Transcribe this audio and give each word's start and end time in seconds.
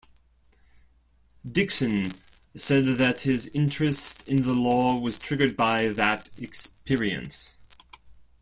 Dickson 1.47 2.13
said 2.55 2.85
that 2.97 3.21
his 3.21 3.49
interest 3.49 4.27
in 4.27 4.41
the 4.41 4.51
law 4.53 4.97
was 4.99 5.19
triggered 5.19 5.55
by 5.55 5.89
that 5.89 6.27
experience. 6.39 7.57